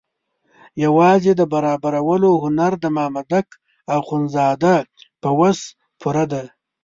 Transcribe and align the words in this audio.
یوازې 0.83 1.31
د 1.37 1.41
برابرولو 1.53 2.29
هنر 2.43 2.71
د 2.83 2.85
مامدک 2.97 3.47
اخندزاده 3.99 4.75
په 5.21 5.29
وس 5.39 5.59
پوره 5.99 6.25
ده. 6.31 6.43